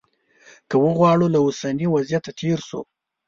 [0.69, 2.81] که وغواړو له اوسني وضعیته تېر شو.